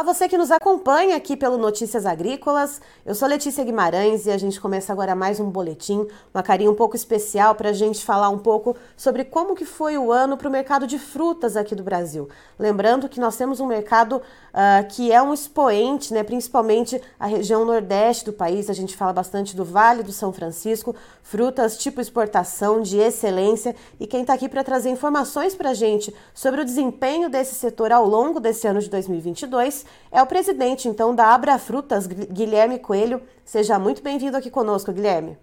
Olá, 0.00 0.14
você 0.14 0.26
que 0.26 0.38
nos 0.38 0.50
acompanha 0.50 1.14
aqui 1.14 1.36
pelo 1.36 1.58
Notícias 1.58 2.06
Agrícolas. 2.06 2.80
Eu 3.04 3.14
sou 3.14 3.28
Letícia 3.28 3.62
Guimarães 3.62 4.24
e 4.24 4.30
a 4.30 4.38
gente 4.38 4.58
começa 4.58 4.90
agora 4.90 5.14
mais 5.14 5.38
um 5.38 5.50
boletim, 5.50 6.08
uma 6.32 6.42
carinha 6.42 6.70
um 6.70 6.74
pouco 6.74 6.96
especial 6.96 7.54
para 7.54 7.68
a 7.68 7.72
gente 7.74 8.02
falar 8.02 8.30
um 8.30 8.38
pouco 8.38 8.74
sobre 8.96 9.24
como 9.24 9.54
que 9.54 9.66
foi 9.66 9.98
o 9.98 10.10
ano 10.10 10.38
para 10.38 10.48
o 10.48 10.50
mercado 10.50 10.86
de 10.86 10.98
frutas 10.98 11.54
aqui 11.54 11.74
do 11.74 11.82
Brasil. 11.82 12.30
Lembrando 12.58 13.10
que 13.10 13.20
nós 13.20 13.36
temos 13.36 13.60
um 13.60 13.66
mercado 13.66 14.16
uh, 14.16 14.88
que 14.88 15.12
é 15.12 15.20
um 15.20 15.34
expoente, 15.34 16.14
né, 16.14 16.22
principalmente 16.22 16.98
a 17.18 17.26
região 17.26 17.66
nordeste 17.66 18.24
do 18.24 18.32
país. 18.32 18.70
A 18.70 18.72
gente 18.72 18.96
fala 18.96 19.12
bastante 19.12 19.54
do 19.54 19.66
Vale 19.66 20.02
do 20.02 20.12
São 20.12 20.32
Francisco, 20.32 20.96
frutas 21.22 21.76
tipo 21.76 22.00
exportação 22.00 22.80
de 22.80 22.96
excelência. 22.96 23.76
E 24.00 24.06
quem 24.06 24.22
está 24.22 24.32
aqui 24.32 24.48
para 24.48 24.64
trazer 24.64 24.88
informações 24.88 25.54
para 25.54 25.70
a 25.70 25.74
gente 25.74 26.14
sobre 26.32 26.62
o 26.62 26.64
desempenho 26.64 27.28
desse 27.28 27.54
setor 27.54 27.92
ao 27.92 28.08
longo 28.08 28.40
desse 28.40 28.66
ano 28.66 28.80
de 28.80 28.88
2022 28.88 29.89
é 30.10 30.22
o 30.22 30.26
presidente, 30.26 30.88
então, 30.88 31.14
da 31.14 31.34
Abra 31.34 31.58
Frutas, 31.58 32.06
Guilherme 32.06 32.78
Coelho. 32.78 33.22
Seja 33.44 33.78
muito 33.78 34.02
bem-vindo 34.02 34.36
aqui 34.36 34.50
conosco, 34.50 34.92
Guilherme. 34.92 35.36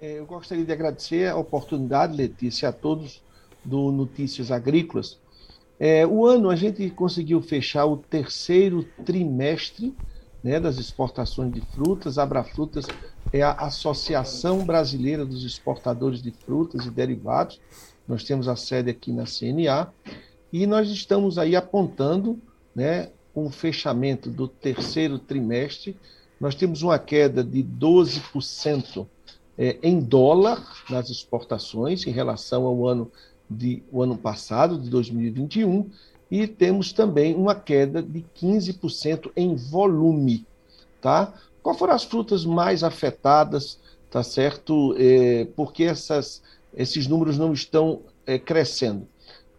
É, 0.00 0.18
eu 0.18 0.26
gostaria 0.26 0.64
de 0.64 0.72
agradecer 0.72 1.30
a 1.30 1.36
oportunidade, 1.36 2.16
Letícia, 2.16 2.70
a 2.70 2.72
todos 2.72 3.22
do 3.64 3.92
Notícias 3.92 4.50
Agrícolas. 4.50 5.18
É, 5.78 6.06
o 6.06 6.26
ano 6.26 6.50
a 6.50 6.56
gente 6.56 6.88
conseguiu 6.90 7.40
fechar 7.40 7.86
o 7.86 7.96
terceiro 7.96 8.84
trimestre 9.04 9.94
né, 10.42 10.58
das 10.58 10.78
exportações 10.78 11.52
de 11.52 11.60
frutas. 11.60 12.18
Abra 12.18 12.42
Frutas 12.42 12.86
é 13.32 13.42
a 13.42 13.52
Associação 13.52 14.64
Brasileira 14.64 15.24
dos 15.24 15.44
Exportadores 15.44 16.22
de 16.22 16.30
Frutas 16.30 16.86
e 16.86 16.90
Derivados. 16.90 17.60
Nós 18.06 18.24
temos 18.24 18.48
a 18.48 18.56
sede 18.56 18.90
aqui 18.90 19.12
na 19.12 19.24
CNA 19.24 19.92
e 20.52 20.66
nós 20.66 20.90
estamos 20.90 21.38
aí 21.38 21.54
apontando 21.54 22.38
né, 22.80 23.10
com 23.34 23.44
o 23.44 23.50
fechamento 23.50 24.30
do 24.30 24.48
terceiro 24.48 25.18
trimestre, 25.18 25.94
nós 26.40 26.54
temos 26.54 26.80
uma 26.80 26.98
queda 26.98 27.44
de 27.44 27.62
12% 27.62 29.06
é, 29.58 29.76
em 29.82 30.00
dólar 30.00 30.66
nas 30.88 31.10
exportações 31.10 32.06
em 32.06 32.10
relação 32.10 32.64
ao 32.64 32.86
ano, 32.88 33.12
de, 33.50 33.82
o 33.92 34.00
ano 34.00 34.16
passado, 34.16 34.78
de 34.78 34.88
2021, 34.88 35.90
e 36.30 36.46
temos 36.46 36.90
também 36.90 37.34
uma 37.34 37.54
queda 37.54 38.02
de 38.02 38.24
15% 38.34 39.30
em 39.36 39.54
volume. 39.54 40.46
Tá? 41.02 41.34
Qual 41.62 41.76
foram 41.76 41.92
as 41.92 42.04
frutas 42.04 42.46
mais 42.46 42.82
afetadas, 42.82 43.78
tá 44.10 44.22
certo? 44.22 44.94
É, 44.96 45.46
porque 45.54 45.84
essas, 45.84 46.42
esses 46.74 47.06
números 47.06 47.36
não 47.36 47.52
estão 47.52 48.00
é, 48.26 48.38
crescendo. 48.38 49.06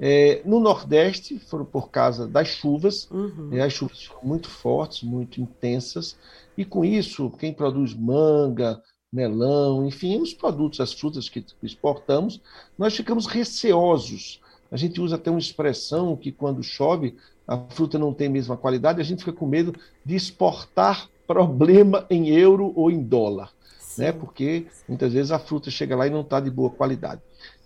É, 0.04 0.42
no 0.44 0.60
Nordeste, 0.60 1.38
foram 1.38 1.64
por 1.64 1.92
causa 1.92 2.28
das 2.28 2.48
chuvas, 2.48 3.08
uhum. 3.12 3.50
Né, 3.50 3.62
as 3.62 3.72
chuvas 3.72 4.04
foram 4.04 4.24
muito 4.24 4.50
fortes, 4.50 5.04
muito 5.04 5.40
intensas, 5.40 6.18
e 6.58 6.66
com 6.66 6.84
isso, 6.84 7.30
quem 7.38 7.54
produz 7.54 7.94
manga, 7.94 8.82
melão, 9.14 9.86
enfim, 9.86 10.20
os 10.20 10.34
produtos, 10.34 10.80
as 10.80 10.92
frutas 10.92 11.30
que 11.30 11.46
exportamos, 11.62 12.42
nós 12.76 12.96
ficamos 12.96 13.28
receosos. 13.28 14.42
A 14.72 14.78
gente 14.78 15.00
usa 15.00 15.18
até 15.18 15.30
uma 15.30 15.40
expressão 15.40 16.16
que 16.16 16.32
quando 16.32 16.64
chove, 16.64 17.16
a 17.48 17.58
fruta 17.70 18.00
não 18.00 18.12
tem 18.12 18.26
a 18.26 18.32
mesma 18.32 18.58
qualidade, 18.58 19.02
a 19.02 19.04
gente 19.04 19.20
fica 19.20 19.34
com 19.34 19.46
medo 19.46 19.76
de 20.04 20.16
exportar 20.16 21.10
problema 21.28 22.08
em 22.10 22.30
euro 22.30 22.74
ou 22.76 22.90
em 22.90 23.04
dólar, 23.04 23.54
né? 23.98 24.12
porque 24.12 24.66
muitas 24.88 25.14
vezes 25.14 25.32
a 25.32 25.38
fruta 25.38 25.70
chega 25.70 25.96
lá 25.96 26.08
e 26.08 26.10
não 26.10 26.22
está 26.22 26.40
de 26.40 26.50
boa 26.50 26.72
qualidade. 26.72 27.22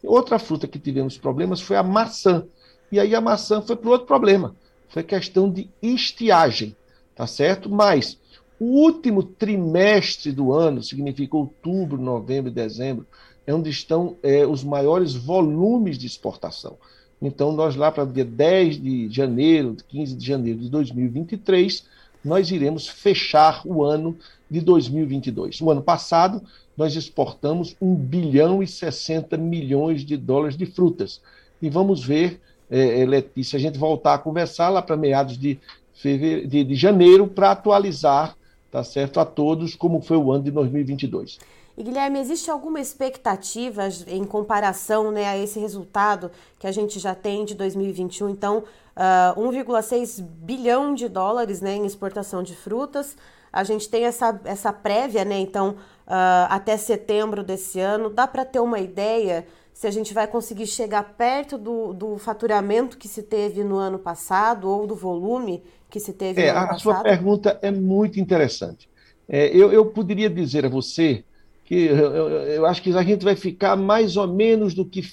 Outra 0.05 0.39
fruta 0.39 0.67
que 0.67 0.79
tivemos 0.79 1.17
problemas 1.17 1.61
foi 1.61 1.75
a 1.75 1.83
maçã. 1.83 2.45
E 2.91 2.99
aí 2.99 3.15
a 3.15 3.21
maçã 3.21 3.61
foi 3.61 3.75
para 3.75 3.89
outro 3.89 4.07
problema. 4.07 4.55
Foi 4.89 5.03
questão 5.03 5.49
de 5.51 5.69
estiagem, 5.81 6.75
tá 7.15 7.27
certo? 7.27 7.69
Mas 7.69 8.17
o 8.59 8.65
último 8.65 9.23
trimestre 9.23 10.31
do 10.31 10.53
ano, 10.53 10.81
significa 10.81 11.35
outubro, 11.35 12.01
novembro 12.01 12.49
e 12.49 12.53
dezembro, 12.53 13.05
é 13.45 13.53
onde 13.53 13.69
estão 13.69 14.15
é, 14.23 14.45
os 14.45 14.63
maiores 14.63 15.13
volumes 15.13 15.97
de 15.97 16.07
exportação. 16.07 16.77
Então, 17.21 17.51
nós 17.51 17.75
lá 17.75 17.91
para 17.91 18.05
dia 18.05 18.25
10 18.25 18.81
de 18.81 19.09
janeiro, 19.09 19.75
15 19.87 20.15
de 20.15 20.25
janeiro 20.25 20.59
de 20.59 20.69
2023, 20.69 21.85
nós 22.25 22.49
iremos 22.49 22.87
fechar 22.87 23.61
o 23.65 23.83
ano 23.83 24.17
de 24.49 24.59
2022. 24.59 25.61
O 25.61 25.69
ano 25.69 25.81
passado, 25.81 26.41
nós 26.75 26.95
exportamos 26.95 27.75
1 27.79 27.95
bilhão 27.95 28.63
e 28.63 28.67
60 28.67 29.37
milhões 29.37 30.03
de 30.03 30.17
dólares 30.17 30.57
de 30.57 30.65
frutas. 30.65 31.21
E 31.61 31.69
vamos 31.69 32.03
ver, 32.03 32.41
é, 32.69 33.01
é 33.01 33.05
Letícia, 33.05 33.57
a 33.57 33.59
gente 33.59 33.77
voltar 33.77 34.15
a 34.15 34.17
conversar 34.17 34.69
lá 34.69 34.81
para 34.81 34.97
meados 34.97 35.37
de, 35.37 35.59
fevereiro, 35.93 36.47
de, 36.47 36.63
de 36.63 36.75
janeiro 36.75 37.27
para 37.27 37.51
atualizar, 37.51 38.35
tá 38.71 38.83
certo, 38.83 39.19
a 39.19 39.25
todos 39.25 39.75
como 39.75 40.01
foi 40.01 40.17
o 40.17 40.31
ano 40.31 40.43
de 40.43 40.51
2022. 40.51 41.39
E 41.77 41.83
Guilherme, 41.83 42.19
existe 42.19 42.49
alguma 42.49 42.79
expectativa 42.79 43.83
em 44.07 44.23
comparação 44.23 45.11
né, 45.11 45.25
a 45.25 45.37
esse 45.37 45.59
resultado 45.59 46.31
que 46.57 46.65
a 46.65 46.71
gente 46.71 46.99
já 46.99 47.13
tem 47.13 47.43
de 47.43 47.53
2021? 47.53 48.29
Então, 48.29 48.59
uh, 48.59 48.63
ah, 48.95 49.35
1,6 49.37 50.21
bilhão 50.21 50.93
de 50.93 51.09
dólares 51.09 51.59
né, 51.59 51.75
em 51.75 51.85
exportação 51.85 52.41
de 52.41 52.55
frutas. 52.55 53.17
A 53.51 53.63
gente 53.65 53.89
tem 53.89 54.05
essa, 54.05 54.39
essa 54.45 54.71
prévia, 54.71 55.25
né? 55.25 55.37
Então, 55.39 55.71
uh, 56.07 56.47
até 56.49 56.77
setembro 56.77 57.43
desse 57.43 57.79
ano. 57.79 58.09
Dá 58.09 58.25
para 58.25 58.45
ter 58.45 58.59
uma 58.59 58.79
ideia 58.79 59.45
se 59.73 59.85
a 59.85 59.91
gente 59.91 60.13
vai 60.13 60.27
conseguir 60.27 60.67
chegar 60.67 61.03
perto 61.17 61.57
do, 61.57 61.93
do 61.93 62.17
faturamento 62.17 62.97
que 62.97 63.09
se 63.09 63.21
teve 63.21 63.63
no 63.63 63.75
ano 63.75 63.99
passado 63.99 64.69
ou 64.69 64.87
do 64.87 64.95
volume 64.95 65.61
que 65.89 65.99
se 65.99 66.13
teve 66.13 66.41
é, 66.41 66.51
no 66.53 66.57
ano 66.57 66.59
a 66.59 66.69
passado? 66.69 66.91
A 66.91 66.95
sua 66.95 67.03
pergunta 67.03 67.59
é 67.61 67.71
muito 67.71 68.17
interessante. 68.17 68.89
É, 69.27 69.47
eu, 69.47 69.73
eu 69.73 69.85
poderia 69.87 70.29
dizer 70.29 70.65
a 70.65 70.69
você 70.69 71.23
que 71.65 71.73
eu, 71.73 71.97
eu, 71.97 72.65
acho 72.65 72.81
que 72.81 72.95
a 72.95 73.03
gente 73.03 73.25
vai 73.25 73.35
ficar 73.35 73.75
mais 73.75 74.15
ou 74.15 74.27
menos 74.27 74.73
do 74.73 74.85
que 74.85 75.03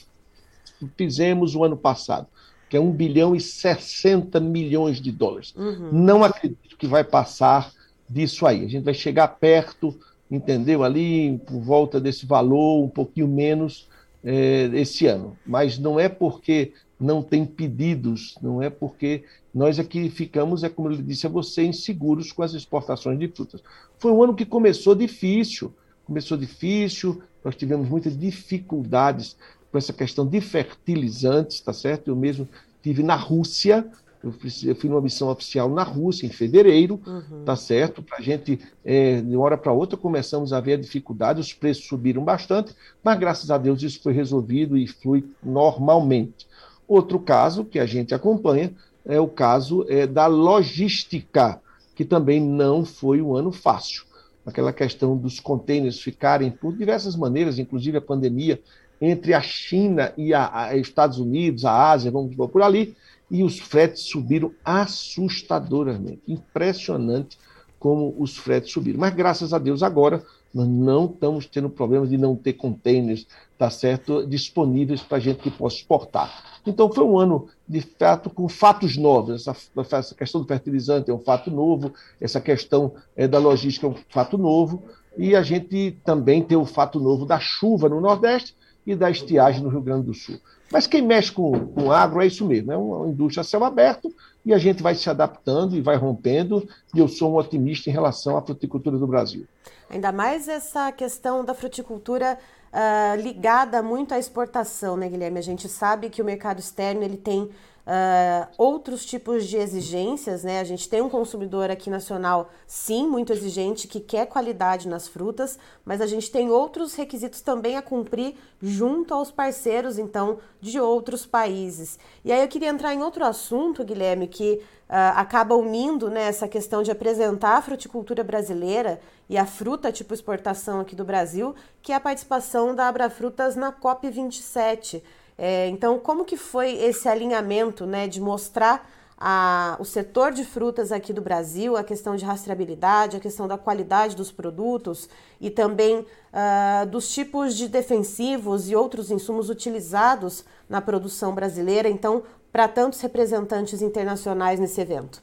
fizemos 0.96 1.56
o 1.56 1.64
ano 1.64 1.76
passado, 1.76 2.26
que 2.68 2.76
é 2.76 2.80
1 2.80 2.92
bilhão 2.92 3.34
e 3.34 3.40
60 3.40 4.38
milhões 4.38 5.00
de 5.00 5.10
dólares. 5.10 5.54
Uhum. 5.56 5.90
Não 5.92 6.22
acredito 6.22 6.76
que 6.76 6.86
vai 6.86 7.02
passar 7.02 7.72
disso 8.08 8.46
aí. 8.46 8.64
A 8.64 8.68
gente 8.68 8.84
vai 8.84 8.92
chegar 8.92 9.28
perto, 9.28 9.98
entendeu? 10.30 10.84
Ali 10.84 11.38
por 11.46 11.60
volta 11.60 11.98
desse 11.98 12.26
valor, 12.26 12.84
um 12.84 12.88
pouquinho 12.88 13.28
menos 13.28 13.88
é, 14.22 14.70
esse 14.74 15.06
ano. 15.06 15.36
Mas 15.46 15.78
não 15.78 15.98
é 15.98 16.08
porque 16.08 16.72
não 17.00 17.22
tem 17.22 17.44
pedidos, 17.46 18.36
não 18.42 18.62
é 18.62 18.68
porque 18.68 19.24
nós 19.54 19.78
aqui 19.78 20.08
ficamos, 20.08 20.62
é 20.62 20.68
como 20.68 20.90
eu 20.90 20.96
disse 20.98 21.26
a 21.26 21.30
você, 21.30 21.64
inseguros 21.64 22.30
com 22.30 22.42
as 22.42 22.52
exportações 22.52 23.18
de 23.18 23.28
frutas. 23.28 23.62
Foi 23.98 24.12
um 24.12 24.22
ano 24.22 24.34
que 24.34 24.44
começou 24.44 24.94
difícil 24.94 25.74
começou 26.12 26.36
difícil, 26.36 27.22
nós 27.42 27.56
tivemos 27.56 27.88
muitas 27.88 28.16
dificuldades 28.16 29.34
com 29.70 29.78
essa 29.78 29.94
questão 29.94 30.26
de 30.26 30.42
fertilizantes, 30.42 31.58
tá 31.60 31.72
certo? 31.72 32.08
Eu 32.08 32.16
mesmo 32.16 32.46
tive 32.82 33.02
na 33.02 33.14
Rússia, 33.14 33.86
eu 34.22 34.74
fui 34.76 34.90
numa 34.90 35.00
missão 35.00 35.28
oficial 35.28 35.70
na 35.70 35.82
Rússia 35.82 36.26
em 36.26 36.28
fevereiro, 36.28 37.00
uhum. 37.06 37.44
tá 37.46 37.56
certo? 37.56 38.02
Para 38.02 38.18
a 38.18 38.20
gente, 38.20 38.60
é, 38.84 39.22
de 39.22 39.34
uma 39.34 39.44
hora 39.46 39.56
para 39.56 39.72
outra, 39.72 39.96
começamos 39.96 40.52
a 40.52 40.60
ver 40.60 40.74
a 40.74 40.80
dificuldade, 40.80 41.40
os 41.40 41.54
preços 41.54 41.86
subiram 41.86 42.22
bastante, 42.22 42.76
mas 43.02 43.18
graças 43.18 43.50
a 43.50 43.56
Deus 43.56 43.82
isso 43.82 44.02
foi 44.02 44.12
resolvido 44.12 44.76
e 44.76 44.86
flui 44.86 45.24
normalmente. 45.42 46.46
Outro 46.86 47.18
caso 47.18 47.64
que 47.64 47.78
a 47.78 47.86
gente 47.86 48.14
acompanha 48.14 48.70
é 49.06 49.18
o 49.18 49.26
caso 49.26 49.86
é, 49.88 50.06
da 50.06 50.26
logística, 50.26 51.58
que 51.96 52.04
também 52.04 52.38
não 52.38 52.84
foi 52.84 53.22
um 53.22 53.34
ano 53.34 53.50
fácil 53.50 54.11
aquela 54.44 54.72
questão 54.72 55.16
dos 55.16 55.40
contêineres 55.40 56.00
ficarem, 56.00 56.50
por 56.50 56.76
diversas 56.76 57.16
maneiras, 57.16 57.58
inclusive 57.58 57.98
a 57.98 58.02
pandemia, 58.02 58.60
entre 59.00 59.34
a 59.34 59.40
China 59.40 60.12
e 60.16 60.32
a, 60.32 60.50
a 60.52 60.76
Estados 60.76 61.18
Unidos, 61.18 61.64
a 61.64 61.90
Ásia, 61.90 62.10
vamos 62.10 62.34
por 62.34 62.62
ali, 62.62 62.96
e 63.30 63.42
os 63.42 63.58
fretes 63.58 64.02
subiram 64.02 64.52
assustadoramente. 64.64 66.20
Impressionante 66.28 67.38
como 67.78 68.14
os 68.18 68.36
fretes 68.36 68.72
subiram. 68.72 69.00
Mas 69.00 69.14
graças 69.14 69.52
a 69.52 69.58
Deus 69.58 69.82
agora 69.82 70.22
nós 70.54 70.68
não 70.68 71.06
estamos 71.06 71.46
tendo 71.46 71.70
problemas 71.70 72.10
de 72.10 72.18
não 72.18 72.36
ter 72.36 72.52
containers, 72.54 73.26
tá 73.56 73.70
certo, 73.70 74.26
disponíveis 74.26 75.02
para 75.02 75.16
a 75.16 75.20
gente 75.20 75.40
que 75.40 75.50
possa 75.50 75.76
exportar. 75.76 76.60
Então 76.66 76.92
foi 76.92 77.04
um 77.04 77.18
ano 77.18 77.48
de 77.68 77.80
fato 77.80 78.30
com 78.30 78.48
fatos 78.48 78.96
novos. 78.96 79.46
Essa, 79.46 79.56
essa 79.96 80.14
questão 80.14 80.40
do 80.40 80.46
fertilizante 80.46 81.10
é 81.10 81.14
um 81.14 81.18
fato 81.18 81.50
novo, 81.50 81.92
essa 82.20 82.40
questão 82.40 82.92
é, 83.16 83.26
da 83.26 83.38
logística 83.38 83.86
é 83.86 83.90
um 83.90 83.96
fato 84.10 84.36
novo, 84.36 84.82
e 85.16 85.34
a 85.34 85.42
gente 85.42 85.98
também 86.04 86.42
tem 86.42 86.56
o 86.56 86.64
fato 86.64 86.98
novo 87.00 87.26
da 87.26 87.38
chuva 87.38 87.88
no 87.88 88.00
Nordeste 88.00 88.54
e 88.86 88.94
da 88.94 89.10
estiagem 89.10 89.62
no 89.62 89.68
Rio 89.68 89.82
Grande 89.82 90.06
do 90.06 90.14
Sul. 90.14 90.38
Mas 90.70 90.86
quem 90.86 91.02
mexe 91.02 91.30
com, 91.30 91.66
com 91.68 91.92
agro 91.92 92.22
é 92.22 92.26
isso 92.26 92.46
mesmo, 92.46 92.72
é 92.72 92.76
uma 92.76 93.08
indústria 93.08 93.42
a 93.42 93.44
céu 93.44 93.62
aberto 93.62 94.12
e 94.44 94.52
a 94.52 94.58
gente 94.58 94.82
vai 94.82 94.94
se 94.94 95.08
adaptando 95.08 95.76
e 95.76 95.80
vai 95.80 95.96
rompendo, 95.96 96.66
e 96.94 96.98
eu 96.98 97.08
sou 97.08 97.32
um 97.32 97.36
otimista 97.36 97.88
em 97.88 97.92
relação 97.92 98.36
à 98.36 98.42
fruticultura 98.42 98.98
do 98.98 99.06
Brasil. 99.06 99.46
Ainda 99.88 100.10
mais 100.10 100.48
essa 100.48 100.90
questão 100.90 101.44
da 101.44 101.54
fruticultura 101.54 102.38
uh, 102.72 103.20
ligada 103.20 103.82
muito 103.82 104.14
à 104.14 104.18
exportação, 104.18 104.96
né, 104.96 105.08
Guilherme? 105.08 105.38
A 105.38 105.42
gente 105.42 105.68
sabe 105.68 106.10
que 106.10 106.22
o 106.22 106.24
mercado 106.24 106.58
externo 106.58 107.02
ele 107.02 107.16
tem 107.16 107.50
uh, 107.86 108.48
outros 108.56 109.04
tipos 109.04 109.46
de 109.46 109.56
exigências, 109.56 110.42
né? 110.42 110.60
A 110.60 110.64
gente 110.64 110.88
tem 110.88 111.02
um 111.02 111.08
consumidor 111.08 111.70
aqui 111.70 111.90
nacional, 111.90 112.50
sim, 112.66 113.06
muito 113.06 113.32
exigente, 113.32 113.88
que 113.88 114.00
quer 114.00 114.26
qualidade 114.26 114.88
nas 114.88 115.08
frutas, 115.08 115.58
mas 115.84 116.00
a 116.00 116.06
gente 116.06 116.30
tem 116.30 116.50
outros 116.50 116.94
requisitos 116.94 117.40
também 117.40 117.76
a 117.76 117.82
cumprir 117.82 118.34
junto 118.60 119.14
aos 119.14 119.30
parceiros, 119.30 119.98
então, 119.98 120.38
de 120.60 120.80
outros 120.80 121.26
países. 121.26 121.98
E 122.24 122.32
aí 122.32 122.42
eu 122.42 122.48
queria 122.48 122.68
entrar 122.68 122.94
em 122.94 123.02
outro 123.02 123.24
assunto, 123.24 123.84
Guilherme, 123.84 124.28
que 124.28 124.60
acaba 124.94 125.56
unindo 125.56 126.10
né, 126.10 126.24
essa 126.24 126.46
questão 126.46 126.82
de 126.82 126.90
apresentar 126.90 127.56
a 127.56 127.62
fruticultura 127.62 128.22
brasileira 128.22 129.00
e 129.28 129.38
a 129.38 129.46
fruta 129.46 129.90
tipo 129.90 130.12
exportação 130.12 130.80
aqui 130.80 130.94
do 130.94 131.04
Brasil, 131.04 131.54
que 131.80 131.92
é 131.92 131.94
a 131.94 132.00
participação 132.00 132.74
da 132.74 132.88
Abrafrutas 132.88 133.56
na 133.56 133.72
COP27. 133.72 135.02
É, 135.38 135.68
então, 135.68 135.98
como 135.98 136.24
que 136.24 136.36
foi 136.36 136.74
esse 136.74 137.08
alinhamento 137.08 137.86
né, 137.86 138.06
de 138.06 138.20
mostrar 138.20 138.86
a, 139.24 139.76
o 139.78 139.84
setor 139.84 140.32
de 140.32 140.44
frutas 140.44 140.90
aqui 140.90 141.12
do 141.12 141.22
Brasil, 141.22 141.76
a 141.76 141.84
questão 141.84 142.16
de 142.16 142.24
rastreabilidade, 142.24 143.16
a 143.16 143.20
questão 143.20 143.46
da 143.46 143.56
qualidade 143.56 144.16
dos 144.16 144.32
produtos 144.32 145.08
e 145.40 145.48
também 145.48 146.00
uh, 146.00 146.86
dos 146.86 147.08
tipos 147.08 147.56
de 147.56 147.68
defensivos 147.68 148.68
e 148.68 148.74
outros 148.74 149.12
insumos 149.12 149.48
utilizados 149.48 150.44
na 150.68 150.80
produção 150.80 151.34
brasileira, 151.34 151.88
então, 151.88 152.24
para 152.52 152.68
tantos 152.68 153.00
representantes 153.00 153.80
internacionais 153.80 154.60
nesse 154.60 154.80
evento? 154.80 155.22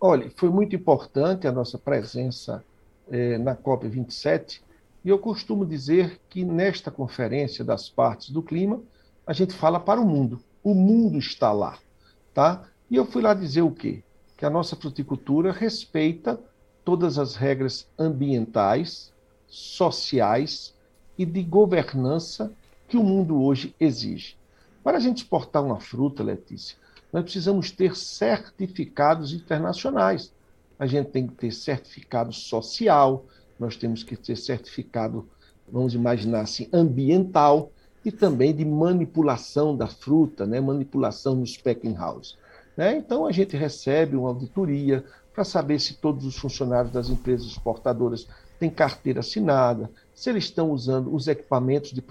Olha, 0.00 0.32
foi 0.34 0.48
muito 0.48 0.74
importante 0.74 1.46
a 1.46 1.52
nossa 1.52 1.78
presença 1.78 2.64
eh, 3.10 3.36
na 3.38 3.54
COP27, 3.54 4.62
e 5.04 5.08
eu 5.10 5.18
costumo 5.18 5.66
dizer 5.66 6.18
que 6.28 6.44
nesta 6.44 6.90
conferência 6.90 7.64
das 7.64 7.88
partes 7.88 8.30
do 8.30 8.42
clima, 8.42 8.80
a 9.26 9.32
gente 9.32 9.52
fala 9.52 9.78
para 9.78 10.00
o 10.00 10.06
mundo. 10.06 10.40
O 10.62 10.74
mundo 10.74 11.18
está 11.18 11.52
lá, 11.52 11.78
tá? 12.32 12.64
E 12.90 12.96
eu 12.96 13.04
fui 13.04 13.20
lá 13.20 13.34
dizer 13.34 13.62
o 13.62 13.70
quê? 13.70 14.02
Que 14.36 14.46
a 14.46 14.50
nossa 14.50 14.74
fruticultura 14.76 15.52
respeita 15.52 16.40
todas 16.84 17.18
as 17.18 17.36
regras 17.36 17.88
ambientais, 17.98 19.12
sociais 19.46 20.74
e 21.18 21.24
de 21.24 21.42
governança 21.42 22.52
que 22.88 22.96
o 22.96 23.04
mundo 23.04 23.42
hoje 23.42 23.74
exige. 23.78 24.36
Para 24.82 24.96
a 24.96 25.00
gente 25.00 25.18
exportar 25.18 25.64
uma 25.64 25.78
fruta, 25.78 26.22
Letícia, 26.22 26.76
nós 27.12 27.22
precisamos 27.22 27.70
ter 27.70 27.94
certificados 27.96 29.32
internacionais. 29.32 30.32
A 30.78 30.86
gente 30.86 31.10
tem 31.10 31.26
que 31.26 31.34
ter 31.34 31.52
certificado 31.52 32.32
social, 32.32 33.24
nós 33.58 33.76
temos 33.76 34.02
que 34.02 34.16
ter 34.16 34.36
certificado, 34.36 35.28
vamos 35.70 35.94
imaginar 35.94 36.40
assim, 36.40 36.68
ambiental 36.72 37.70
e 38.04 38.10
também 38.10 38.54
de 38.54 38.64
manipulação 38.64 39.76
da 39.76 39.86
fruta, 39.86 40.46
né? 40.46 40.60
manipulação 40.60 41.36
nos 41.36 41.56
packing 41.56 41.94
house. 41.94 42.36
Né? 42.76 42.96
Então 42.96 43.26
a 43.26 43.30
gente 43.30 43.56
recebe 43.56 44.16
uma 44.16 44.30
auditoria 44.30 45.04
para 45.32 45.44
saber 45.44 45.78
se 45.80 45.94
todos 45.94 46.26
os 46.26 46.36
funcionários 46.36 46.92
das 46.92 47.08
empresas 47.08 47.46
exportadoras 47.46 48.26
têm 48.58 48.70
carteira 48.70 49.20
assinada, 49.20 49.90
se 50.14 50.30
eles 50.30 50.44
estão 50.44 50.70
usando 50.70 51.14
os 51.14 51.28
equipamentos 51.28 51.92
de 51.92 52.02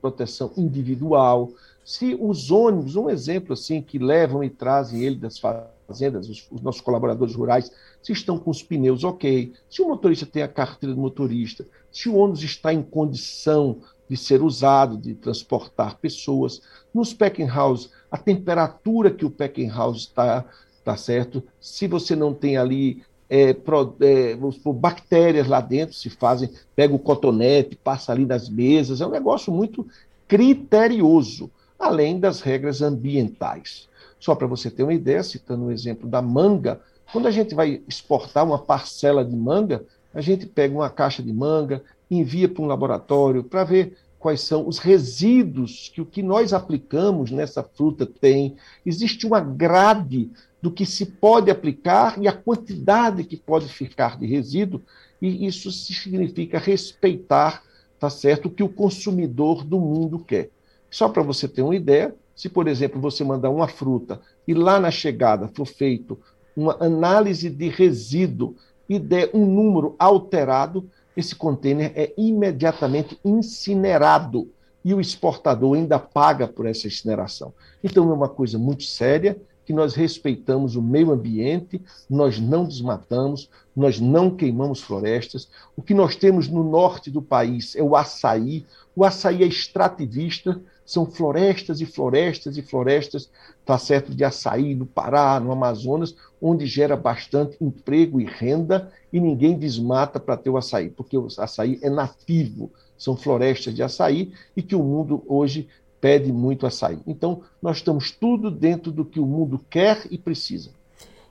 proteção 0.00 0.52
individual, 0.56 1.50
se 1.86 2.18
os 2.20 2.50
ônibus, 2.50 2.96
um 2.96 3.08
exemplo 3.08 3.52
assim, 3.52 3.80
que 3.80 3.96
levam 3.96 4.42
e 4.42 4.50
trazem 4.50 5.04
ele 5.04 5.14
das 5.14 5.38
fazendas, 5.38 6.28
os, 6.28 6.44
os, 6.50 6.60
nossos 6.60 6.80
colaboradores 6.80 7.36
rurais, 7.36 7.70
se 8.02 8.12
estão 8.12 8.36
com 8.36 8.50
os 8.50 8.60
pneus 8.60 9.04
ok, 9.04 9.52
se 9.70 9.80
o 9.80 9.86
motorista 9.86 10.26
tem 10.26 10.42
a 10.42 10.48
carteira 10.48 10.92
de 10.92 11.00
motorista, 11.00 11.64
se 11.92 12.08
o 12.08 12.16
ônibus 12.16 12.42
está 12.42 12.74
em 12.74 12.82
condição 12.82 13.78
de 14.10 14.16
ser 14.16 14.42
usado, 14.42 14.96
de 14.96 15.14
transportar 15.14 15.96
pessoas. 15.98 16.60
Nos 16.92 17.14
packing 17.14 17.46
house, 17.46 17.88
a 18.10 18.18
temperatura 18.18 19.08
que 19.08 19.24
o 19.24 19.30
packing 19.30 19.68
house 19.68 20.08
está, 20.08 20.44
tá 20.84 20.96
certo, 20.96 21.40
se 21.60 21.86
você 21.86 22.16
não 22.16 22.34
tem 22.34 22.56
ali 22.56 23.04
é, 23.30 23.52
pro, 23.54 23.94
é, 24.00 24.36
bactérias 24.74 25.46
lá 25.46 25.60
dentro, 25.60 25.94
se 25.94 26.10
fazem, 26.10 26.50
pega 26.74 26.92
o 26.92 26.98
cotonete, 26.98 27.76
passa 27.76 28.10
ali 28.10 28.26
nas 28.26 28.48
mesas, 28.48 29.00
é 29.00 29.06
um 29.06 29.10
negócio 29.12 29.52
muito 29.52 29.86
criterioso 30.26 31.48
além 31.78 32.18
das 32.18 32.40
regras 32.40 32.82
ambientais. 32.82 33.88
Só 34.18 34.34
para 34.34 34.46
você 34.46 34.70
ter 34.70 34.82
uma 34.82 34.94
ideia, 34.94 35.22
citando 35.22 35.64
o 35.64 35.66
um 35.66 35.70
exemplo 35.70 36.08
da 36.08 36.22
manga, 36.22 36.80
quando 37.12 37.26
a 37.26 37.30
gente 37.30 37.54
vai 37.54 37.82
exportar 37.86 38.44
uma 38.44 38.58
parcela 38.58 39.24
de 39.24 39.36
manga, 39.36 39.84
a 40.12 40.20
gente 40.20 40.46
pega 40.46 40.74
uma 40.74 40.90
caixa 40.90 41.22
de 41.22 41.32
manga, 41.32 41.82
envia 42.10 42.48
para 42.48 42.62
um 42.62 42.66
laboratório 42.66 43.44
para 43.44 43.64
ver 43.64 43.96
quais 44.18 44.40
são 44.40 44.66
os 44.66 44.78
resíduos 44.78 45.90
que 45.94 46.00
o 46.00 46.06
que 46.06 46.22
nós 46.22 46.52
aplicamos 46.52 47.30
nessa 47.30 47.62
fruta 47.62 48.06
tem. 48.06 48.56
Existe 48.84 49.26
uma 49.26 49.40
grade 49.40 50.30
do 50.60 50.70
que 50.70 50.84
se 50.84 51.06
pode 51.06 51.50
aplicar 51.50 52.20
e 52.20 52.26
a 52.26 52.32
quantidade 52.32 53.22
que 53.24 53.36
pode 53.36 53.68
ficar 53.68 54.18
de 54.18 54.26
resíduo, 54.26 54.82
e 55.20 55.46
isso 55.46 55.70
significa 55.70 56.58
respeitar, 56.58 57.62
tá 58.00 58.10
certo, 58.10 58.46
o 58.46 58.50
que 58.50 58.62
o 58.62 58.68
consumidor 58.68 59.62
do 59.62 59.78
mundo 59.78 60.18
quer. 60.18 60.50
Só 60.96 61.10
para 61.10 61.22
você 61.22 61.46
ter 61.46 61.60
uma 61.60 61.76
ideia, 61.76 62.14
se, 62.34 62.48
por 62.48 62.66
exemplo, 62.66 62.98
você 62.98 63.22
mandar 63.22 63.50
uma 63.50 63.68
fruta 63.68 64.18
e 64.48 64.54
lá 64.54 64.80
na 64.80 64.90
chegada 64.90 65.46
for 65.54 65.66
feito 65.66 66.18
uma 66.56 66.74
análise 66.80 67.50
de 67.50 67.68
resíduo 67.68 68.56
e 68.88 68.98
der 68.98 69.28
um 69.34 69.44
número 69.44 69.94
alterado, 69.98 70.88
esse 71.14 71.34
container 71.34 71.92
é 71.94 72.14
imediatamente 72.16 73.20
incinerado 73.22 74.50
e 74.82 74.94
o 74.94 74.98
exportador 74.98 75.76
ainda 75.76 75.98
paga 75.98 76.48
por 76.48 76.64
essa 76.64 76.86
incineração. 76.86 77.52
Então 77.84 78.08
é 78.08 78.14
uma 78.14 78.30
coisa 78.30 78.58
muito 78.58 78.84
séria 78.84 79.38
que 79.66 79.74
nós 79.74 79.94
respeitamos 79.94 80.76
o 80.76 80.82
meio 80.82 81.12
ambiente, 81.12 81.82
nós 82.08 82.40
não 82.40 82.64
desmatamos, 82.64 83.50
nós 83.76 84.00
não 84.00 84.30
queimamos 84.30 84.80
florestas. 84.80 85.50
O 85.76 85.82
que 85.82 85.92
nós 85.92 86.16
temos 86.16 86.48
no 86.48 86.64
norte 86.64 87.10
do 87.10 87.20
país 87.20 87.76
é 87.76 87.82
o 87.82 87.94
açaí. 87.94 88.64
O 88.94 89.04
açaí 89.04 89.42
é 89.42 89.46
extrativista, 89.46 90.58
são 90.86 91.04
florestas 91.04 91.80
e 91.80 91.84
florestas 91.84 92.56
e 92.56 92.62
florestas, 92.62 93.28
tá 93.64 93.76
certo, 93.76 94.14
de 94.14 94.24
açaí 94.24 94.74
no 94.74 94.86
Pará, 94.86 95.38
no 95.40 95.50
Amazonas, 95.50 96.14
onde 96.40 96.64
gera 96.64 96.96
bastante 96.96 97.56
emprego 97.60 98.20
e 98.20 98.24
renda 98.24 98.90
e 99.12 99.20
ninguém 99.20 99.58
desmata 99.58 100.20
para 100.20 100.36
ter 100.36 100.48
o 100.48 100.56
açaí, 100.56 100.88
porque 100.88 101.18
o 101.18 101.26
açaí 101.38 101.80
é 101.82 101.90
nativo, 101.90 102.70
são 102.96 103.16
florestas 103.16 103.74
de 103.74 103.82
açaí 103.82 104.32
e 104.56 104.62
que 104.62 104.76
o 104.76 104.82
mundo 104.82 105.22
hoje 105.26 105.68
pede 106.00 106.32
muito 106.32 106.66
açaí. 106.66 107.00
Então, 107.06 107.42
nós 107.60 107.78
estamos 107.78 108.12
tudo 108.12 108.50
dentro 108.50 108.92
do 108.92 109.04
que 109.04 109.18
o 109.18 109.26
mundo 109.26 109.60
quer 109.68 110.06
e 110.10 110.16
precisa. 110.16 110.70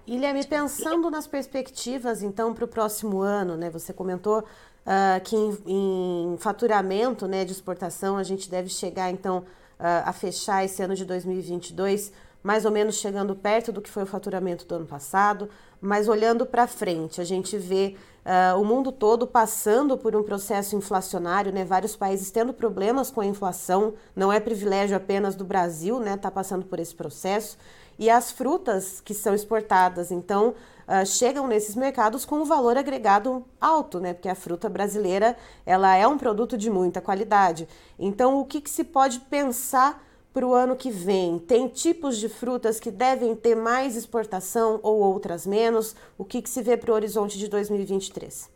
Guilherme, 0.06 0.46
pensando 0.46 1.10
nas 1.10 1.26
perspectivas, 1.26 2.22
então, 2.22 2.54
para 2.54 2.66
o 2.66 2.68
próximo 2.68 3.22
ano, 3.22 3.56
né? 3.58 3.70
Você 3.72 3.92
comentou 3.92 4.44
uh, 4.86 5.22
que 5.24 5.36
em, 5.36 6.34
em, 6.34 6.38
faturamento 6.38 7.28
né, 7.28 7.44
de 7.44 7.52
exportação 7.52 8.18
a 8.18 8.24
gente 8.24 8.50
deve 8.50 8.70
chegar, 8.70 9.12
então, 9.12 9.40
uh, 9.40 10.06
a 10.06 10.14
fechar 10.14 10.64
esse 10.64 10.82
ano 10.82 10.96
de 10.96 11.06
2022 11.06 12.12
mais 12.46 12.64
ou 12.64 12.70
menos 12.70 12.98
chegando 12.98 13.36
perto 13.36 13.72
do 13.72 13.82
que 13.82 13.90
foi 13.90 14.04
o 14.04 14.06
faturamento 14.06 14.68
do 14.68 14.76
ano 14.76 14.86
passado, 14.86 15.50
mas 15.82 16.08
olhando 16.08 16.46
para 16.46 16.68
frente, 16.68 17.20
a 17.20 17.24
gente 17.24 17.58
vê 17.58 17.96
uh, 18.24 18.62
o 18.62 18.64
mundo 18.64 18.92
todo 18.92 19.26
passando 19.26 19.98
por 19.98 20.16
um 20.16 20.22
processo 20.22 20.76
inflacionário, 20.76 21.52
né? 21.52 21.66
Vários 21.66 21.96
países 21.96 22.30
tendo 22.30 22.54
problemas 22.54 23.10
com 23.10 23.20
a 23.20 23.26
inflação, 23.26 23.96
não 24.16 24.32
é 24.32 24.40
privilégio 24.40 24.96
apenas 24.96 25.36
do 25.36 25.44
Brasil, 25.44 26.00
né? 26.00 26.18
Tá 26.18 26.30
passando 26.30 26.66
por 26.66 26.78
esse 26.80 26.94
processo 26.94 27.58
e 27.98 28.12
as 28.12 28.32
frutas 28.32 29.02
que 29.02 29.16
são 29.16 29.34
exportadas, 29.34 30.12
então, 30.12 30.54
uh, 30.88 31.06
chegam 31.06 31.48
nesses 31.48 31.76
mercados 31.76 32.26
com 32.26 32.38
um 32.38 32.46
valor 32.46 32.78
agregado 32.78 33.46
alto, 33.60 34.00
né? 34.00 34.14
Porque 34.14 34.30
a 34.30 34.36
fruta 34.36 34.70
brasileira 34.70 35.38
ela 35.66 35.96
é 35.96 36.08
um 36.08 36.18
produto 36.18 36.58
de 36.58 36.70
muita 36.70 37.02
qualidade. 37.02 37.68
Então, 37.98 38.40
o 38.40 38.46
que, 38.46 38.62
que 38.62 38.70
se 38.70 38.84
pode 38.84 39.20
pensar 39.22 40.04
para 40.34 40.46
o 40.46 40.54
ano 40.54 40.76
que 40.76 40.92
vem? 40.92 41.40
Tem 41.40 41.68
tipos 41.68 42.18
de 42.18 42.28
frutas 42.28 42.80
que 42.80 42.92
devem 42.92 43.36
ter 43.36 43.56
mais 43.56 43.96
exportação 43.96 44.80
ou 44.84 45.00
outras 45.00 45.46
menos? 45.46 45.96
O 46.18 46.26
que, 46.26 46.42
que 46.42 46.50
se 46.50 46.62
vê 46.62 46.76
para 46.76 46.92
o 46.92 46.96
horizonte 46.96 47.38
de 47.38 47.48
2023? 47.48 48.50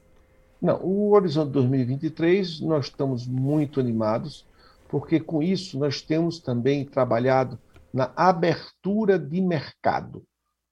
Não, 0.61 0.81
o 0.83 1.11
horizonte 1.13 1.51
2023 1.51 2.59
nós 2.61 2.87
estamos 2.87 3.25
muito 3.25 3.79
animados, 3.79 4.45
porque 4.89 5.19
com 5.19 5.41
isso 5.41 5.79
nós 5.79 6.01
temos 6.01 6.39
também 6.39 6.83
trabalhado 6.83 7.57
na 7.93 8.11
abertura 8.15 9.17
de 9.17 9.39
mercado. 9.39 10.23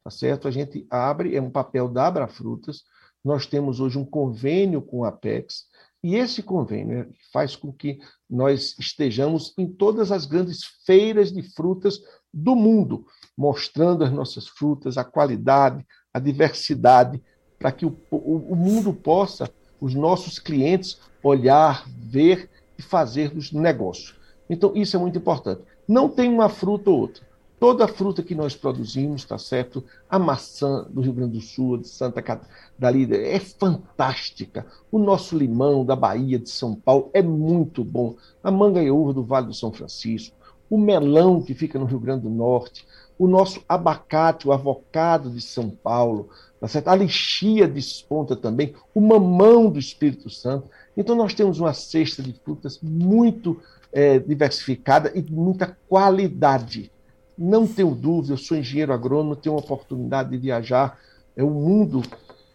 Tá 0.08 0.12
certo? 0.12 0.48
A 0.48 0.52
gente 0.52 0.88
abre, 0.90 1.36
é 1.36 1.42
um 1.42 1.50
papel 1.50 1.90
da 1.90 2.08
Abra 2.08 2.30
Frutas. 2.30 2.84
Nós 3.22 3.46
temos 3.46 3.82
hoje 3.82 3.98
um 3.98 4.06
convênio 4.06 4.82
com 4.82 5.04
a 5.04 5.10
Apex, 5.10 5.66
e 6.02 6.16
esse 6.16 6.42
convênio 6.42 7.12
faz 7.34 7.58
com 7.58 7.74
que 7.74 8.00
nós 8.30 8.74
estejamos 8.80 9.54
em 9.58 9.68
todas 9.68 10.10
as 10.10 10.26
grandes 10.26 10.64
feiras 10.86 11.30
de 11.30 11.42
frutas 11.42 12.00
do 12.34 12.56
mundo, 12.56 13.06
mostrando 13.38 14.02
as 14.02 14.10
nossas 14.10 14.48
frutas, 14.48 14.98
a 14.98 15.04
qualidade, 15.04 15.86
a 16.14 16.20
diversidade, 16.20 17.22
para 17.60 17.74
que 17.74 17.86
o, 17.86 17.94
o, 18.10 18.54
o 18.54 18.56
mundo 18.56 18.94
possa, 18.94 19.54
os 19.78 19.94
nossos 19.94 20.40
clientes, 20.40 21.02
olhar, 21.22 21.84
ver 21.86 22.50
e 22.80 22.82
fazer 22.82 23.36
os 23.36 23.52
negócios. 23.52 24.18
Então, 24.50 24.72
isso 24.74 24.96
é 24.96 25.00
muito 25.02 25.18
importante. 25.18 25.64
Não 25.86 26.08
tem 26.08 26.30
uma 26.30 26.48
fruta 26.48 26.90
ou 26.90 26.98
outra. 26.98 27.27
Toda 27.60 27.86
a 27.86 27.88
fruta 27.88 28.22
que 28.22 28.36
nós 28.36 28.56
produzimos, 28.56 29.26
tá 29.26 29.38
certo? 29.38 29.84
A 30.10 30.20
maçã 30.20 30.86
do 30.90 31.02
Rio 31.02 31.14
Grande 31.14 31.34
do 31.34 31.42
Sul, 31.42 31.78
de 31.78 31.88
Santa 31.88 32.22
Catarina, 32.22 33.16
é 33.16 33.40
fantástica. 33.40 34.66
O 34.92 35.00
nosso 35.00 35.38
limão 35.38 35.84
da 35.84 35.96
Bahia, 35.96 36.38
de 36.38 36.50
São 36.50 36.76
Paulo, 36.76 37.10
é 37.14 37.22
muito 37.22 37.84
bom. 37.84 38.16
A 38.44 38.52
manga 38.52 38.82
e 38.82 38.92
uva 38.92 39.14
do 39.14 39.24
Vale 39.24 39.48
do 39.48 39.54
São 39.54 39.72
Francisco, 39.72 40.36
o 40.70 40.78
melão 40.78 41.42
que 41.42 41.54
fica 41.54 41.80
no 41.80 41.86
Rio 41.86 42.00
Grande 42.00 42.24
do 42.24 42.30
Norte, 42.30 42.86
o 43.18 43.28
nosso 43.28 43.64
abacate, 43.68 44.48
o 44.48 44.52
avocado 44.52 45.30
de 45.32 45.42
São 45.42 45.70
Paulo, 45.70 46.30
tá 46.60 46.68
certo? 46.68 46.90
a 46.90 46.96
lixia 46.96 47.68
desponta 47.68 48.36
também, 48.36 48.76
o 48.94 49.02
mamão 49.02 49.70
do 49.70 49.80
Espírito 49.80 50.30
Santo. 50.30 50.70
Então, 50.96 51.16
nós 51.16 51.34
temos 51.34 51.60
uma 51.60 51.74
cesta 51.74 52.22
de 52.22 52.34
frutas 52.34 52.80
muito 52.82 53.60
é, 53.92 54.20
diversificada 54.20 55.12
e 55.16 55.22
de 55.22 55.32
muita 55.32 55.76
qualidade. 55.88 56.92
Não 57.38 57.68
tenho 57.68 57.94
dúvida, 57.94 58.34
eu 58.34 58.38
sou 58.38 58.58
engenheiro 58.58 58.92
agrônomo, 58.92 59.36
tenho 59.36 59.56
a 59.56 59.60
oportunidade 59.60 60.30
de 60.30 60.38
viajar. 60.38 61.00
É 61.36 61.44
o 61.44 61.50
mundo 61.50 62.02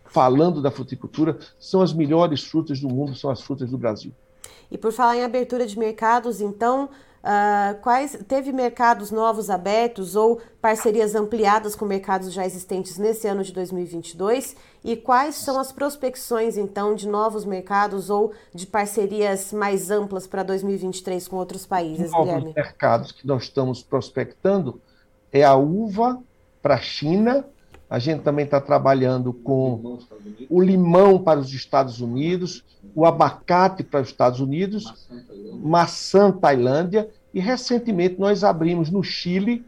falando 0.04 0.60
da 0.60 0.70
fruticultura, 0.70 1.38
são 1.58 1.80
as 1.80 1.92
melhores 1.92 2.42
frutas 2.42 2.80
do 2.80 2.88
mundo, 2.88 3.14
são 3.14 3.30
as 3.30 3.40
frutas 3.40 3.70
do 3.70 3.78
Brasil. 3.78 4.12
E 4.70 4.76
por 4.76 4.92
falar 4.92 5.16
em 5.16 5.24
abertura 5.24 5.66
de 5.66 5.78
mercados, 5.78 6.40
então, 6.40 6.88
Uh, 7.22 7.80
quais 7.82 8.18
teve 8.26 8.50
mercados 8.50 9.12
novos 9.12 9.48
abertos 9.48 10.16
ou 10.16 10.40
parcerias 10.60 11.14
ampliadas 11.14 11.76
com 11.76 11.84
mercados 11.84 12.32
já 12.32 12.44
existentes 12.44 12.98
nesse 12.98 13.28
ano 13.28 13.44
de 13.44 13.52
2022? 13.52 14.56
E 14.82 14.96
quais 14.96 15.36
são 15.36 15.60
as 15.60 15.70
prospecções, 15.70 16.56
então, 16.56 16.96
de 16.96 17.06
novos 17.06 17.44
mercados 17.44 18.10
ou 18.10 18.32
de 18.52 18.66
parcerias 18.66 19.52
mais 19.52 19.88
amplas 19.88 20.26
para 20.26 20.42
2023 20.42 21.28
com 21.28 21.36
outros 21.36 21.64
países, 21.64 22.10
novos 22.10 22.26
Guilherme? 22.26 22.52
mercados 22.56 23.12
que 23.12 23.24
nós 23.24 23.44
estamos 23.44 23.84
prospectando 23.84 24.80
é 25.30 25.44
a 25.44 25.54
uva 25.54 26.20
para 26.60 26.74
a 26.74 26.80
China. 26.80 27.46
A 27.92 27.98
gente 27.98 28.22
também 28.22 28.46
está 28.46 28.58
trabalhando 28.58 29.34
com 29.34 29.98
o 30.48 30.62
limão 30.62 31.18
para 31.18 31.38
os 31.38 31.52
Estados 31.52 32.00
Unidos, 32.00 32.64
o 32.94 33.04
abacate 33.04 33.82
para 33.82 34.00
os 34.00 34.08
Estados 34.08 34.40
Unidos, 34.40 35.06
maçã 35.62 36.32
Tailândia, 36.32 37.10
e 37.34 37.38
recentemente 37.38 38.18
nós 38.18 38.44
abrimos 38.44 38.88
no 38.88 39.02
Chile 39.04 39.62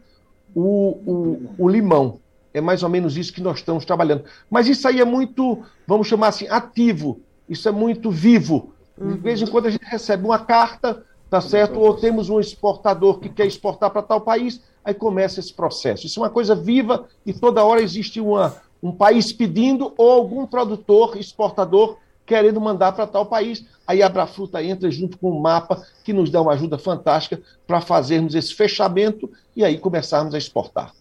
o, 0.55 0.97
o, 1.05 1.65
o 1.65 1.69
limão. 1.69 2.17
É 2.51 2.59
mais 2.59 2.81
ou 2.81 2.89
menos 2.89 3.15
isso 3.15 3.31
que 3.31 3.43
nós 3.43 3.57
estamos 3.59 3.85
trabalhando. 3.85 4.23
Mas 4.49 4.67
isso 4.67 4.87
aí 4.87 4.99
é 4.99 5.05
muito, 5.05 5.61
vamos 5.85 6.07
chamar 6.07 6.29
assim, 6.29 6.47
ativo. 6.49 7.19
Isso 7.47 7.69
é 7.69 7.71
muito 7.71 8.09
vivo. 8.09 8.73
De 8.97 9.03
uhum. 9.03 9.17
vez 9.17 9.39
em 9.39 9.45
quando 9.45 9.67
a 9.67 9.69
gente 9.69 9.85
recebe 9.85 10.25
uma 10.25 10.39
carta, 10.39 11.03
tá 11.35 11.41
certo? 11.41 11.81
Ou 11.81 11.93
temos 11.93 12.29
um 12.29 12.39
exportador 12.39 13.19
que 13.19 13.27
quer 13.27 13.45
exportar 13.45 13.91
para 13.91 14.01
tal 14.01 14.21
país, 14.21 14.61
aí 14.85 14.93
começa 14.93 15.41
esse 15.41 15.53
processo. 15.53 16.05
Isso 16.05 16.17
é 16.17 16.23
uma 16.23 16.29
coisa 16.29 16.55
viva 16.55 17.09
e 17.25 17.33
toda 17.33 17.61
hora 17.61 17.81
existe 17.81 18.21
uma, 18.21 18.55
um 18.81 18.89
país 18.89 19.33
pedindo 19.33 19.93
ou 19.97 20.11
algum 20.13 20.45
produtor, 20.45 21.17
exportador, 21.17 21.97
querendo 22.25 22.61
mandar 22.61 22.93
para 22.93 23.05
tal 23.05 23.25
país. 23.25 23.65
Aí 23.85 24.01
a 24.01 24.05
Abrafruta 24.05 24.63
entra 24.63 24.89
junto 24.89 25.17
com 25.17 25.29
o 25.29 25.41
mapa, 25.41 25.85
que 26.05 26.13
nos 26.13 26.29
dá 26.29 26.41
uma 26.41 26.53
ajuda 26.53 26.77
fantástica 26.77 27.41
para 27.67 27.81
fazermos 27.81 28.33
esse 28.33 28.53
fechamento 28.53 29.29
e 29.53 29.65
aí 29.65 29.77
começarmos 29.77 30.33
a 30.33 30.37
exportar. 30.37 30.93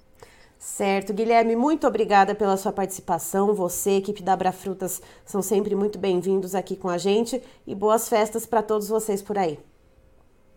Certo, 0.59 1.13
Guilherme, 1.13 1.55
muito 1.55 1.87
obrigada 1.87 2.35
pela 2.35 2.57
sua 2.57 2.73
participação. 2.73 3.55
Você, 3.55 3.99
equipe 3.99 4.21
da 4.21 4.33
Abrafrutas, 4.33 5.01
são 5.25 5.41
sempre 5.41 5.77
muito 5.77 5.97
bem-vindos 5.97 6.57
aqui 6.57 6.75
com 6.75 6.89
a 6.89 6.99
gente 6.99 7.41
e 7.65 7.73
boas 7.73 8.09
festas 8.09 8.45
para 8.45 8.63
todos 8.65 8.89
vocês 8.89 9.23
por 9.23 9.39
aí. 9.39 9.61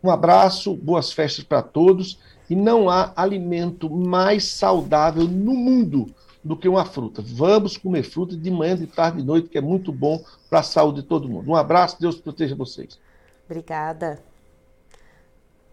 Um 0.04 0.10
abraço, 0.10 0.75
boas 0.75 1.12
festas 1.12 1.44
para 1.44 1.62
todos 1.62 2.20
e 2.50 2.56
não 2.56 2.89
há 2.89 3.12
alimento 3.16 3.89
mais 3.89 4.46
saudável 4.46 5.24
no 5.24 5.54
mundo 5.54 6.08
do 6.44 6.56
que 6.56 6.68
uma 6.68 6.86
fruta. 6.86 7.22
Vamos 7.22 7.77
comer 7.77 8.04
fruta 8.04 8.36
de 8.36 8.50
manhã, 8.50 8.75
de 8.75 8.88
tarde, 8.88 9.18
de 9.18 9.24
noite, 9.24 9.50
que 9.50 9.58
é 9.58 9.62
muito 9.62 9.92
bom 9.92 10.24
para 10.50 10.60
a 10.60 10.63
saúde 10.63 11.01
de 11.01 11.08
todo 11.08 11.27
mundo. 11.27 11.50
Um 11.50 11.56
abraço, 11.56 12.00
Deus 12.00 12.16
proteja 12.16 12.56
vocês. 12.56 12.98
Obrigada. 13.46 14.20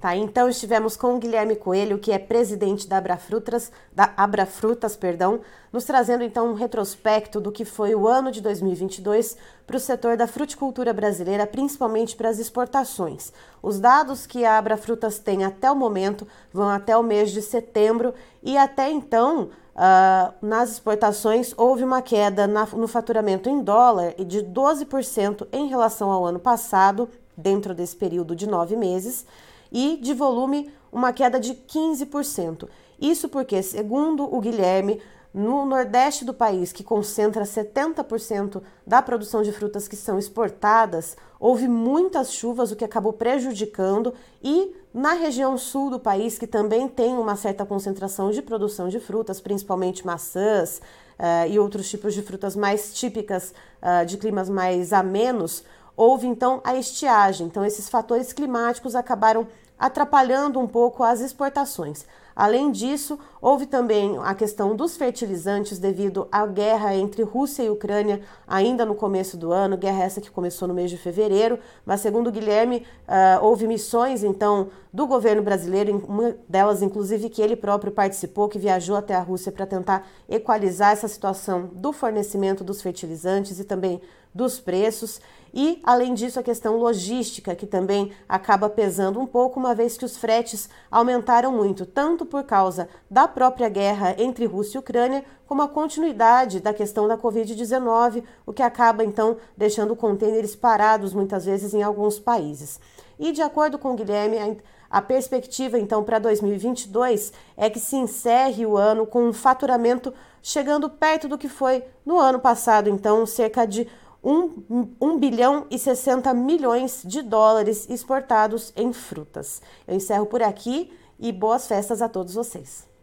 Tá, 0.05 0.15
então 0.15 0.51
estivemos 0.51 0.99
com 0.99 1.15
o 1.15 1.19
Guilherme 1.19 1.57
Coelho, 1.57 1.99
que 1.99 2.13
é 2.13 2.19
presidente 2.19 2.87
da 2.87 2.99
Abrafrutas, 2.99 3.73
da 3.91 4.13
Abrafrutas, 4.19 4.95
perdão, 4.95 5.41
nos 5.73 5.85
trazendo 5.85 6.23
então 6.23 6.51
um 6.51 6.53
retrospecto 6.53 7.41
do 7.41 7.51
que 7.51 7.65
foi 7.65 7.95
o 7.95 8.07
ano 8.07 8.31
de 8.31 8.43
2022 8.43 9.35
para 9.67 9.79
o 9.79 9.81
setor 9.81 10.15
da 10.15 10.27
fruticultura 10.27 10.93
brasileira, 10.93 11.47
principalmente 11.47 12.17
para 12.17 12.29
as 12.29 12.39
exportações. 12.39 13.33
Os 13.63 13.81
dados 13.81 14.27
que 14.27 14.45
a 14.45 14.59
Abrafrutas 14.59 15.19
tem 15.19 15.43
até 15.43 15.71
o 15.71 15.75
momento 15.75 16.29
vão 16.53 16.69
até 16.69 16.95
o 16.95 17.03
mês 17.03 17.31
de 17.31 17.41
setembro 17.41 18.13
e 18.43 18.59
até 18.59 18.91
então 18.91 19.49
Uh, 19.75 20.33
nas 20.41 20.71
exportações, 20.71 21.53
houve 21.57 21.83
uma 21.83 22.01
queda 22.01 22.47
na, 22.47 22.65
no 22.65 22.87
faturamento 22.87 23.49
em 23.49 23.61
dólar 23.61 24.15
de 24.25 24.41
12% 24.41 25.49
em 25.53 25.67
relação 25.67 26.13
ao 26.13 26.25
ano 26.25 26.39
passado, 26.39 27.09
dentro 27.37 27.75
desse 27.75 27.97
período 27.97 28.37
de 28.37 28.47
nove 28.47 28.77
meses, 28.77 29.27
e 29.75 29.97
de 30.01 30.15
volume, 30.15 30.73
uma 30.93 31.13
queda 31.13 31.41
de 31.41 31.53
15%. 31.53 32.69
Isso 33.01 33.29
porque, 33.29 33.61
segundo 33.61 34.23
o 34.33 34.41
Guilherme, 34.41 35.03
no 35.35 35.67
nordeste 35.67 36.25
do 36.25 36.33
país, 36.33 36.73
que 36.73 36.85
concentra 36.85 37.43
70% 37.43 38.63
da 38.87 39.03
produção 39.03 39.43
de 39.43 39.51
frutas 39.51 39.89
que 39.89 39.97
são 39.97 40.17
exportadas, 40.17 41.17
houve 41.41 41.67
muitas 41.67 42.33
chuvas, 42.33 42.71
o 42.71 42.77
que 42.77 42.85
acabou 42.85 43.13
prejudicando, 43.13 44.15
e 44.41 44.73
na 44.95 45.15
região 45.15 45.59
sul 45.59 45.91
do 45.91 45.99
país, 45.99 46.39
que 46.39 46.47
também 46.47 46.87
tem 46.87 47.15
uma 47.15 47.35
certa 47.35 47.67
concentração 47.67 48.31
de 48.31 48.41
produção 48.41 48.89
de 48.89 49.01
frutas, 49.01 49.41
principalmente 49.41 50.07
maçãs 50.07 50.81
uh, 51.19 51.51
e 51.51 51.59
outros 51.59 51.91
tipos 51.91 52.15
de 52.15 52.23
frutas 52.23 52.55
mais 52.55 52.95
típicas 52.95 53.53
uh, 53.83 54.07
de 54.07 54.17
climas 54.17 54.49
mais 54.49 54.93
amenos, 54.93 55.65
houve 55.97 56.29
então 56.29 56.61
a 56.63 56.77
estiagem. 56.77 57.49
Então, 57.49 57.65
esses 57.65 57.89
fatores 57.89 58.33
climáticos 58.33 58.95
acabaram 58.95 59.49
atrapalhando 59.85 60.59
um 60.59 60.67
pouco 60.67 61.05
as 61.05 61.21
exportações. 61.21 62.07
Além 62.35 62.73
disso, 62.73 63.19
houve 63.41 63.67
também 63.67 64.19
a 64.25 64.35
questão 64.35 64.75
dos 64.75 64.97
fertilizantes 64.97 65.79
devido 65.79 66.27
à 66.33 66.47
guerra 66.47 66.97
entre 66.97 67.23
Rússia 67.23 67.63
e 67.63 67.69
Ucrânia 67.69 68.23
ainda 68.49 68.87
no 68.87 68.95
começo 68.95 69.37
do 69.37 69.53
ano, 69.53 69.77
guerra 69.77 70.05
essa 70.05 70.23
que 70.23 70.31
começou 70.31 70.67
no 70.67 70.73
mês 70.73 70.91
de 70.91 70.97
fevereiro, 70.97 71.59
mas 71.85 72.01
segundo 72.01 72.33
Guilherme, 72.33 72.87
uh, 73.07 73.45
houve 73.45 73.67
missões 73.67 74.25
então 74.25 74.69
do 74.91 75.07
governo 75.07 75.43
brasileiro, 75.43 76.03
uma 76.09 76.35
delas 76.49 76.81
inclusive 76.81 77.29
que 77.29 77.43
ele 77.43 77.55
próprio 77.55 77.93
participou, 77.93 78.49
que 78.49 78.59
viajou 78.59 78.97
até 78.97 79.15
a 79.15 79.21
Rússia 79.21 79.53
para 79.53 79.67
tentar 79.67 80.09
equalizar 80.27 80.93
essa 80.93 81.09
situação 81.09 81.69
do 81.75 81.93
fornecimento 81.93 82.65
dos 82.65 82.81
fertilizantes 82.81 83.61
e 83.61 83.65
também 83.65 84.01
dos 84.35 84.59
preços. 84.59 85.21
E, 85.57 85.81
além 85.85 86.15
disso, 86.15 86.41
a 86.41 86.43
questão 86.43 86.77
logística, 86.77 87.55
que 87.55 87.65
também 87.65 88.11
acaba 88.29 88.69
pesando 88.69 89.21
um 89.21 89.27
pouco, 89.27 89.61
uma 89.61 89.73
vez 89.73 89.97
que 89.97 90.05
os 90.05 90.17
fretes 90.17 90.69
aumentaram 90.91 91.53
muito, 91.53 91.87
tanto 91.87 92.27
por 92.27 92.43
causa 92.43 92.89
da 93.09 93.29
própria 93.29 93.69
guerra 93.69 94.17
entre 94.19 94.47
Rússia 94.47 94.79
e 94.79 94.81
Ucrânia, 94.81 95.25
como 95.47 95.63
a 95.63 95.69
continuidade 95.69 96.59
da 96.59 96.75
questão 96.75 97.07
da 97.07 97.17
Covid-19, 97.17 98.25
o 98.45 98.53
que 98.53 98.63
acaba 98.63 99.05
então 99.05 99.37
deixando 99.57 99.95
contêineres 99.95 100.57
parados 100.57 101.15
muitas 101.15 101.45
vezes 101.45 101.73
em 101.73 101.85
alguns 101.85 102.19
países. 102.19 102.81
E, 103.17 103.31
de 103.31 103.41
acordo 103.41 103.79
com 103.79 103.95
Guilherme, 103.95 104.59
a 104.91 105.03
perspectiva, 105.03 105.79
então, 105.79 106.03
para 106.03 106.19
2022 106.19 107.33
é 107.57 107.71
que 107.71 107.79
se 107.79 107.97
encerre 107.97 108.67
o 108.67 108.77
ano 108.77 109.07
com 109.07 109.29
um 109.29 109.33
faturamento 109.33 110.13
chegando 110.43 110.91
perto 110.91 111.27
do 111.27 111.39
que 111.39 111.49
foi 111.49 111.85
no 112.05 112.19
ano 112.19 112.39
passado, 112.39 112.89
então, 112.89 113.25
cerca 113.25 113.67
de 113.67 113.89
1, 114.25 114.95
1 115.01 115.19
bilhão 115.19 115.67
e 115.71 115.79
60 115.79 116.33
milhões 116.33 117.03
de 117.05 117.21
dólares 117.21 117.87
exportados 117.91 118.73
em 118.75 118.93
frutas. 118.93 119.61
Eu 119.87 119.95
encerro 119.95 120.27
por 120.27 120.43
aqui 120.43 120.91
e 121.19 121.31
boas 121.31 121.67
festas 121.67 122.01
a 122.01 122.09
todos 122.09 122.35
vocês. 122.35 122.94